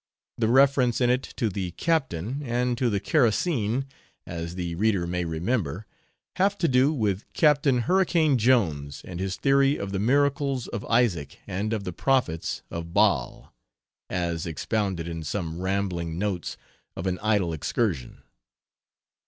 [0.35, 3.85] The reference in it to the "captain" and to the kerosene,
[4.25, 5.85] as the reader may remember,
[6.37, 11.37] have to do with Captain "Hurricane" Jones and his theory of the miracles of "Isaac
[11.45, 13.53] and of the prophets of Baal,"
[14.09, 16.57] as expounded in Some Rambling Notes
[16.95, 18.23] of an Idle Excursion.